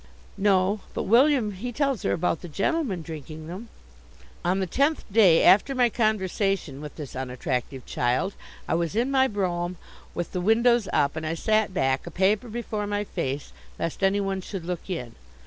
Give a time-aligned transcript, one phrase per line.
[0.39, 3.69] "No; but William he tells her about the gentlemen drinking them."
[4.43, 8.33] On the tenth day after my conversation with this unattractive child
[8.67, 9.77] I was in my brougham,
[10.15, 14.19] with the windows up, and I sat back, a paper before my face lest any
[14.19, 15.13] one should look in.